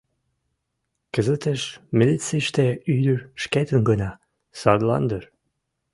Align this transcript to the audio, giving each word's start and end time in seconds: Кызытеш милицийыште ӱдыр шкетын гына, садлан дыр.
Кызытеш 1.13 1.61
милицийыште 1.97 2.65
ӱдыр 2.95 3.19
шкетын 3.41 3.79
гына, 3.89 4.09
садлан 4.59 5.03
дыр. 5.09 5.23